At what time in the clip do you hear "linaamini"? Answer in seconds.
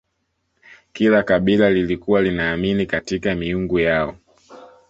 2.21-2.85